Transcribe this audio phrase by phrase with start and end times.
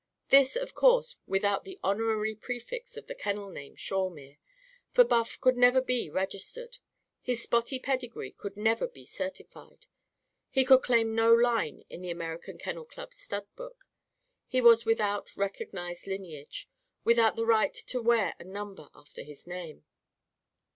[0.29, 4.39] This, of course, without the honorary prefix of the kennel name, "Shawemere."
[4.89, 6.79] For Buff could never be registered.
[7.21, 9.85] His spotty pedigree could never be certified.
[10.49, 13.87] He could claim no line in the American Kennel Club's Studbook.
[14.47, 16.67] He was without recognised lineage;
[17.03, 19.85] without the right to wear a number after his name.